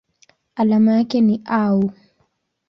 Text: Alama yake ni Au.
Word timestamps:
Alama 0.55 0.93
yake 0.95 1.21
ni 1.21 1.41
Au. 1.45 1.91